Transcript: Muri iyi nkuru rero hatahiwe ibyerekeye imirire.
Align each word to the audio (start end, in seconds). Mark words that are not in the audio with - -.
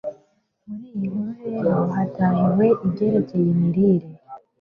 Muri 0.65 0.85
iyi 0.97 1.07
nkuru 1.11 1.33
rero 1.63 1.71
hatahiwe 1.95 2.65
ibyerekeye 2.85 3.47
imirire. 3.55 4.07